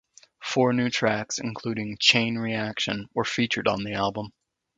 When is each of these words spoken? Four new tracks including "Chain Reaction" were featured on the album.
Four 0.43 0.73
new 0.73 0.89
tracks 0.89 1.37
including 1.37 1.95
"Chain 1.99 2.35
Reaction" 2.39 3.07
were 3.13 3.23
featured 3.23 3.67
on 3.67 3.83
the 3.83 3.93
album. 3.93 4.33